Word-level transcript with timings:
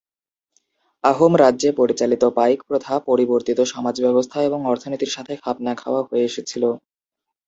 আহোম 1.03 1.33
রাজ্যে 1.37 1.69
প্রচলিত 1.77 2.23
পাইক 2.37 2.59
প্রথা 2.67 2.93
পরিবর্তিত 3.07 3.59
সমাজ 3.73 3.95
ব্যবস্থা 4.05 4.37
এবং 4.41 4.59
অর্থনীতির 4.65 5.11
সাথে 5.11 5.33
খাপ 5.43 5.57
না 5.65 5.73
খাওয়া 5.75 6.01
হয়ে 6.03 6.27
এসেছিল। 6.29 6.63